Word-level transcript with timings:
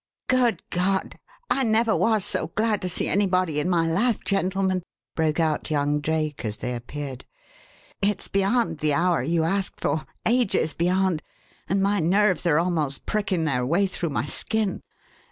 "Good 0.27 0.63
God! 0.71 1.19
I 1.51 1.61
never 1.61 1.95
was 1.95 2.25
so 2.25 2.47
glad 2.47 2.81
to 2.81 2.89
see 2.89 3.07
anybody 3.07 3.59
in 3.59 3.69
my 3.69 3.85
life, 3.85 4.23
gentlemen," 4.23 4.81
broke 5.15 5.39
out 5.39 5.69
young 5.69 5.99
Drake 6.01 6.43
as 6.43 6.57
they 6.57 6.73
appeared. 6.73 7.23
"It's 8.01 8.27
beyond 8.27 8.79
the 8.79 8.95
hour 8.95 9.21
you 9.21 9.43
asked 9.43 9.79
for 9.79 10.07
ages 10.25 10.73
beyond 10.73 11.21
and 11.69 11.83
my 11.83 11.99
nerves 11.99 12.47
are 12.47 12.57
almost 12.57 13.05
pricking 13.05 13.45
their 13.45 13.63
way 13.63 13.85
through 13.85 14.09
my 14.09 14.25
skin. 14.25 14.81